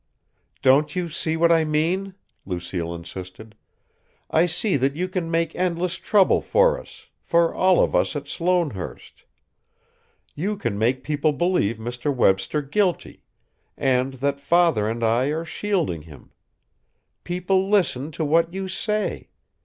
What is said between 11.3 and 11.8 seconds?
believe